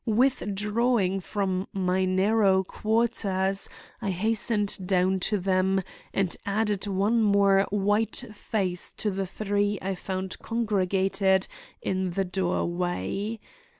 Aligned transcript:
Withdrawing 0.07 1.19
from 1.19 1.67
my 1.73 2.05
narrow 2.05 2.63
quarters 2.63 3.69
I 4.01 4.09
hastened 4.09 4.87
down 4.87 5.19
to 5.29 5.37
them 5.37 5.83
and 6.11 6.35
added 6.43 6.87
one 6.87 7.21
more 7.21 7.67
white 7.69 8.23
face 8.33 8.93
to 8.93 9.11
the 9.11 9.27
three 9.27 9.77
I 9.79 9.93
found 9.93 10.39
congregated 10.39 11.45
in 11.83 12.09
the 12.09 12.25
doorway. 12.25 13.39